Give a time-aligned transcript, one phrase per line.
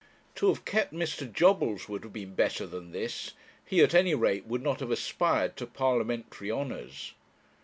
[0.33, 1.31] To have kept Mr.
[1.31, 5.55] Jobbles would have been better than this; he, at any rate, would not have aspired
[5.57, 7.13] to parliamentary honours.